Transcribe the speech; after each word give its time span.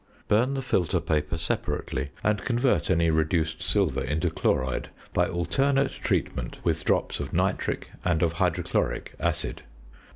Burn 0.27 0.55
the 0.55 0.63
filter 0.63 0.99
paper 0.99 1.37
separately, 1.37 2.09
and 2.23 2.43
convert 2.43 2.89
any 2.89 3.11
reduced 3.11 3.61
silver 3.61 4.03
into 4.03 4.31
chloride 4.31 4.89
by 5.13 5.27
alternate 5.27 5.91
treatment 5.91 6.57
with 6.63 6.83
drops 6.83 7.19
of 7.19 7.33
nitric 7.33 7.91
and 8.03 8.23
of 8.23 8.33
hydrochloric 8.33 9.13
acid. 9.19 9.61